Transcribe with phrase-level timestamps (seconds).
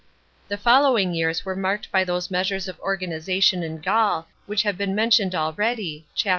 [0.47, 4.95] The following years were marked by those measures of organisation in Gaul, which have been
[4.95, 6.29] mentioned already (Chap.